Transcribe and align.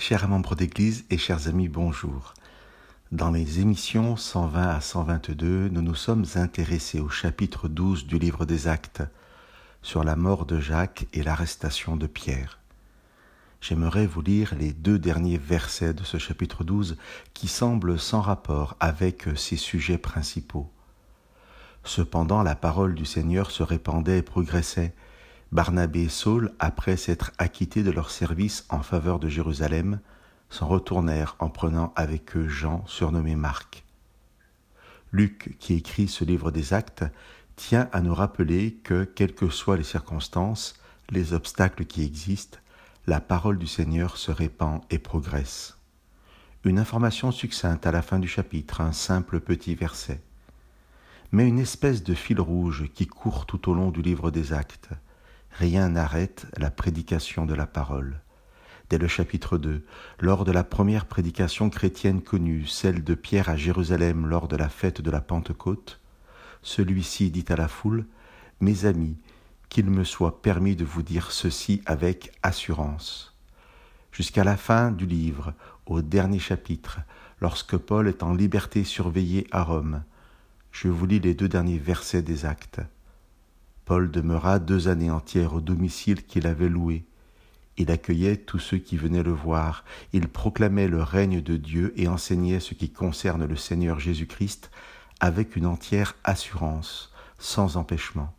Chers 0.00 0.28
membres 0.28 0.54
d'Église 0.54 1.04
et 1.10 1.18
chers 1.18 1.48
amis, 1.48 1.66
bonjour. 1.66 2.34
Dans 3.10 3.32
les 3.32 3.58
émissions 3.58 4.16
120 4.16 4.68
à 4.68 4.80
122, 4.80 5.70
nous 5.70 5.82
nous 5.82 5.96
sommes 5.96 6.24
intéressés 6.36 7.00
au 7.00 7.08
chapitre 7.08 7.66
12 7.66 8.06
du 8.06 8.16
livre 8.20 8.46
des 8.46 8.68
Actes, 8.68 9.02
sur 9.82 10.04
la 10.04 10.14
mort 10.14 10.46
de 10.46 10.60
Jacques 10.60 11.08
et 11.12 11.24
l'arrestation 11.24 11.96
de 11.96 12.06
Pierre. 12.06 12.60
J'aimerais 13.60 14.06
vous 14.06 14.22
lire 14.22 14.54
les 14.54 14.72
deux 14.72 15.00
derniers 15.00 15.36
versets 15.36 15.94
de 15.94 16.04
ce 16.04 16.16
chapitre 16.16 16.62
12 16.62 16.96
qui 17.34 17.48
semblent 17.48 17.98
sans 17.98 18.20
rapport 18.20 18.76
avec 18.78 19.24
ces 19.34 19.56
sujets 19.56 19.98
principaux. 19.98 20.70
Cependant 21.82 22.44
la 22.44 22.54
parole 22.54 22.94
du 22.94 23.04
Seigneur 23.04 23.50
se 23.50 23.64
répandait 23.64 24.18
et 24.18 24.22
progressait, 24.22 24.94
Barnabé 25.50 26.02
et 26.02 26.08
Saul, 26.08 26.52
après 26.58 26.96
s'être 26.96 27.32
acquittés 27.38 27.82
de 27.82 27.90
leur 27.90 28.10
service 28.10 28.66
en 28.68 28.82
faveur 28.82 29.18
de 29.18 29.28
Jérusalem, 29.28 30.00
s'en 30.50 30.68
retournèrent 30.68 31.36
en 31.38 31.48
prenant 31.48 31.92
avec 31.96 32.36
eux 32.36 32.48
Jean, 32.48 32.86
surnommé 32.86 33.34
Marc. 33.34 33.84
Luc, 35.10 35.56
qui 35.58 35.74
écrit 35.74 36.06
ce 36.06 36.24
livre 36.24 36.50
des 36.50 36.74
actes, 36.74 37.04
tient 37.56 37.88
à 37.92 38.02
nous 38.02 38.14
rappeler 38.14 38.74
que, 38.84 39.04
quelles 39.04 39.34
que 39.34 39.48
soient 39.48 39.78
les 39.78 39.84
circonstances, 39.84 40.78
les 41.10 41.32
obstacles 41.32 41.86
qui 41.86 42.04
existent, 42.04 42.58
la 43.06 43.20
parole 43.20 43.58
du 43.58 43.66
Seigneur 43.66 44.18
se 44.18 44.30
répand 44.30 44.82
et 44.90 44.98
progresse. 44.98 45.78
Une 46.64 46.78
information 46.78 47.32
succincte 47.32 47.86
à 47.86 47.92
la 47.92 48.02
fin 48.02 48.18
du 48.18 48.28
chapitre, 48.28 48.82
un 48.82 48.92
simple 48.92 49.40
petit 49.40 49.74
verset. 49.74 50.20
Mais 51.32 51.48
une 51.48 51.58
espèce 51.58 52.02
de 52.02 52.12
fil 52.12 52.38
rouge 52.38 52.90
qui 52.94 53.06
court 53.06 53.46
tout 53.46 53.70
au 53.70 53.74
long 53.74 53.90
du 53.90 54.02
livre 54.02 54.30
des 54.30 54.52
actes, 54.52 54.90
rien 55.52 55.90
n'arrête 55.90 56.46
la 56.56 56.70
prédication 56.70 57.46
de 57.46 57.54
la 57.54 57.66
parole. 57.66 58.20
Dès 58.90 58.98
le 58.98 59.08
chapitre 59.08 59.58
2, 59.58 59.84
lors 60.20 60.44
de 60.44 60.52
la 60.52 60.64
première 60.64 61.06
prédication 61.06 61.68
chrétienne 61.68 62.22
connue, 62.22 62.66
celle 62.66 63.04
de 63.04 63.14
Pierre 63.14 63.50
à 63.50 63.56
Jérusalem 63.56 64.26
lors 64.26 64.48
de 64.48 64.56
la 64.56 64.68
fête 64.68 65.02
de 65.02 65.10
la 65.10 65.20
Pentecôte, 65.20 66.00
celui-ci 66.62 67.30
dit 67.30 67.44
à 67.48 67.56
la 67.56 67.68
foule, 67.68 68.06
Mes 68.60 68.86
amis, 68.86 69.16
qu'il 69.68 69.90
me 69.90 70.04
soit 70.04 70.40
permis 70.40 70.74
de 70.74 70.84
vous 70.84 71.02
dire 71.02 71.32
ceci 71.32 71.82
avec 71.84 72.32
assurance. 72.42 73.36
Jusqu'à 74.10 74.42
la 74.42 74.56
fin 74.56 74.90
du 74.90 75.06
livre, 75.06 75.52
au 75.86 76.00
dernier 76.00 76.38
chapitre, 76.38 77.00
lorsque 77.40 77.76
Paul 77.76 78.08
est 78.08 78.22
en 78.22 78.34
liberté 78.34 78.84
surveillée 78.84 79.46
à 79.50 79.62
Rome, 79.62 80.02
je 80.72 80.88
vous 80.88 81.06
lis 81.06 81.20
les 81.20 81.34
deux 81.34 81.48
derniers 81.48 81.78
versets 81.78 82.22
des 82.22 82.46
actes. 82.46 82.80
Paul 83.88 84.10
demeura 84.10 84.58
deux 84.58 84.88
années 84.88 85.10
entières 85.10 85.54
au 85.54 85.62
domicile 85.62 86.26
qu'il 86.26 86.46
avait 86.46 86.68
loué. 86.68 87.06
Il 87.78 87.90
accueillait 87.90 88.36
tous 88.36 88.58
ceux 88.58 88.76
qui 88.76 88.98
venaient 88.98 89.22
le 89.22 89.32
voir, 89.32 89.82
il 90.12 90.28
proclamait 90.28 90.88
le 90.88 91.02
règne 91.02 91.40
de 91.40 91.56
Dieu 91.56 91.94
et 91.96 92.06
enseignait 92.06 92.60
ce 92.60 92.74
qui 92.74 92.90
concerne 92.90 93.46
le 93.46 93.56
Seigneur 93.56 93.98
Jésus-Christ 93.98 94.70
avec 95.20 95.56
une 95.56 95.64
entière 95.64 96.16
assurance, 96.22 97.14
sans 97.38 97.78
empêchement. 97.78 98.34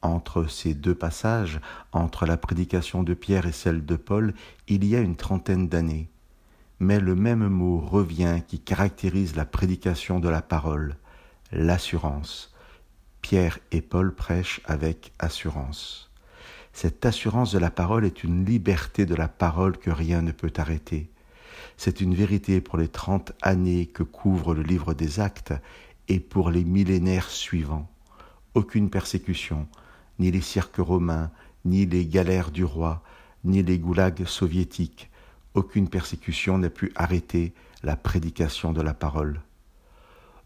Entre 0.00 0.46
ces 0.46 0.72
deux 0.72 0.94
passages, 0.94 1.60
entre 1.92 2.24
la 2.24 2.38
prédication 2.38 3.02
de 3.02 3.12
Pierre 3.12 3.44
et 3.44 3.52
celle 3.52 3.84
de 3.84 3.96
Paul, 3.96 4.32
il 4.66 4.86
y 4.86 4.96
a 4.96 5.00
une 5.00 5.16
trentaine 5.16 5.68
d'années. 5.68 6.08
Mais 6.80 7.00
le 7.00 7.14
même 7.14 7.48
mot 7.48 7.80
revient 7.80 8.40
qui 8.48 8.60
caractérise 8.60 9.36
la 9.36 9.44
prédication 9.44 10.20
de 10.20 10.30
la 10.30 10.40
parole, 10.40 10.96
l'assurance. 11.52 12.51
Pierre 13.22 13.60
et 13.70 13.80
Paul 13.80 14.14
prêchent 14.14 14.60
avec 14.66 15.12
assurance. 15.18 16.10
Cette 16.72 17.06
assurance 17.06 17.52
de 17.52 17.58
la 17.58 17.70
parole 17.70 18.04
est 18.04 18.24
une 18.24 18.44
liberté 18.44 19.06
de 19.06 19.14
la 19.14 19.28
parole 19.28 19.78
que 19.78 19.90
rien 19.90 20.20
ne 20.20 20.32
peut 20.32 20.52
arrêter. 20.56 21.08
C'est 21.76 22.00
une 22.00 22.14
vérité 22.14 22.60
pour 22.60 22.78
les 22.78 22.88
trente 22.88 23.32
années 23.40 23.86
que 23.86 24.02
couvre 24.02 24.54
le 24.54 24.62
livre 24.62 24.92
des 24.92 25.20
actes 25.20 25.54
et 26.08 26.20
pour 26.20 26.50
les 26.50 26.64
millénaires 26.64 27.30
suivants. 27.30 27.88
Aucune 28.54 28.90
persécution, 28.90 29.68
ni 30.18 30.30
les 30.30 30.40
cirques 30.40 30.76
romains, 30.76 31.30
ni 31.64 31.86
les 31.86 32.06
galères 32.06 32.50
du 32.50 32.64
roi, 32.64 33.02
ni 33.44 33.62
les 33.62 33.78
goulags 33.78 34.26
soviétiques, 34.26 35.10
aucune 35.54 35.88
persécution 35.88 36.58
n'a 36.58 36.70
pu 36.70 36.92
arrêter 36.96 37.54
la 37.82 37.96
prédication 37.96 38.72
de 38.72 38.82
la 38.82 38.94
parole 38.94 39.40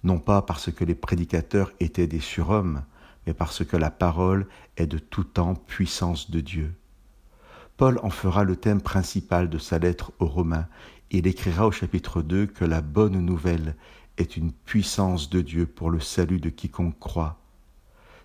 non 0.04 0.18
pas 0.18 0.42
parce 0.42 0.70
que 0.72 0.84
les 0.84 0.94
prédicateurs 0.94 1.72
étaient 1.80 2.06
des 2.06 2.20
surhommes, 2.20 2.82
mais 3.26 3.34
parce 3.34 3.64
que 3.64 3.76
la 3.76 3.90
parole 3.90 4.46
est 4.76 4.86
de 4.86 4.98
tout 4.98 5.24
temps 5.24 5.54
puissance 5.54 6.30
de 6.30 6.40
Dieu. 6.40 6.74
Paul 7.76 7.98
en 8.02 8.10
fera 8.10 8.44
le 8.44 8.56
thème 8.56 8.80
principal 8.80 9.50
de 9.50 9.58
sa 9.58 9.78
lettre 9.78 10.12
aux 10.18 10.26
Romains. 10.26 10.66
Il 11.10 11.26
écrira 11.26 11.66
au 11.66 11.72
chapitre 11.72 12.22
2 12.22 12.46
que 12.46 12.64
la 12.64 12.80
bonne 12.80 13.20
nouvelle 13.20 13.76
est 14.16 14.36
une 14.36 14.52
puissance 14.52 15.28
de 15.28 15.42
Dieu 15.42 15.66
pour 15.66 15.90
le 15.90 16.00
salut 16.00 16.40
de 16.40 16.48
quiconque 16.48 16.98
croit. 16.98 17.38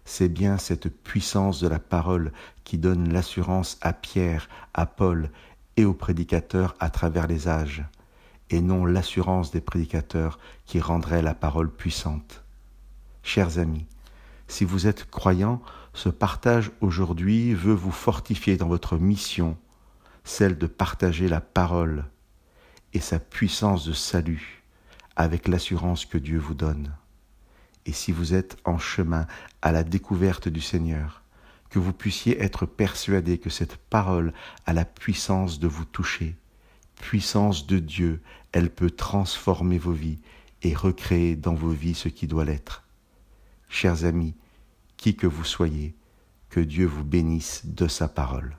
C'est 0.05 0.29
bien 0.29 0.57
cette 0.57 0.89
puissance 0.89 1.59
de 1.59 1.67
la 1.67 1.79
parole 1.79 2.31
qui 2.63 2.77
donne 2.77 3.11
l'assurance 3.11 3.77
à 3.81 3.93
Pierre, 3.93 4.49
à 4.73 4.85
Paul 4.85 5.29
et 5.77 5.85
aux 5.85 5.93
prédicateurs 5.93 6.75
à 6.79 6.89
travers 6.89 7.27
les 7.27 7.47
âges 7.47 7.83
et 8.51 8.61
non 8.61 8.85
l'assurance 8.85 9.51
des 9.51 9.61
prédicateurs 9.61 10.37
qui 10.65 10.79
rendrait 10.79 11.21
la 11.21 11.33
parole 11.33 11.71
puissante. 11.71 12.43
Chers 13.23 13.57
amis, 13.57 13.85
si 14.47 14.65
vous 14.65 14.87
êtes 14.87 15.09
croyants, 15.09 15.61
ce 15.93 16.09
partage 16.09 16.71
aujourd'hui 16.81 17.53
veut 17.53 17.73
vous 17.73 17.91
fortifier 17.91 18.57
dans 18.57 18.67
votre 18.67 18.97
mission, 18.97 19.57
celle 20.23 20.57
de 20.57 20.67
partager 20.67 21.27
la 21.27 21.41
parole 21.41 22.05
et 22.93 22.99
sa 22.99 23.19
puissance 23.19 23.85
de 23.85 23.93
salut 23.93 24.63
avec 25.15 25.47
l'assurance 25.47 26.05
que 26.05 26.17
Dieu 26.17 26.37
vous 26.37 26.53
donne. 26.53 26.91
Et 27.85 27.93
si 27.93 28.11
vous 28.11 28.33
êtes 28.33 28.57
en 28.65 28.77
chemin 28.77 29.27
à 29.61 29.71
la 29.71 29.83
découverte 29.83 30.49
du 30.49 30.61
Seigneur, 30.61 31.23
que 31.69 31.79
vous 31.79 31.93
puissiez 31.93 32.41
être 32.41 32.65
persuadé 32.65 33.37
que 33.37 33.49
cette 33.49 33.77
parole 33.77 34.33
a 34.65 34.73
la 34.73 34.83
puissance 34.83 35.59
de 35.59 35.67
vous 35.67 35.85
toucher, 35.85 36.35
puissance 37.01 37.67
de 37.67 37.79
Dieu, 37.79 38.21
elle 38.53 38.69
peut 38.69 38.91
transformer 38.91 39.77
vos 39.77 39.91
vies 39.91 40.19
et 40.61 40.73
recréer 40.73 41.35
dans 41.35 41.53
vos 41.53 41.71
vies 41.71 41.95
ce 41.95 42.07
qui 42.07 42.27
doit 42.27 42.45
l'être. 42.45 42.83
Chers 43.67 44.05
amis, 44.05 44.35
qui 44.95 45.15
que 45.15 45.27
vous 45.27 45.43
soyez, 45.43 45.95
que 46.49 46.59
Dieu 46.59 46.85
vous 46.85 47.03
bénisse 47.03 47.65
de 47.65 47.87
sa 47.87 48.07
parole. 48.07 48.55